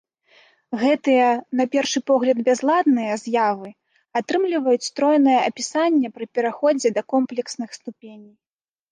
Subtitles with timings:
[0.83, 1.25] Гэтыя,
[1.57, 3.69] на першы погляд бязладныя, з'явы
[4.19, 8.33] атрымліваюць стройнае апісанне пры пераходзе да камплексных ступеней.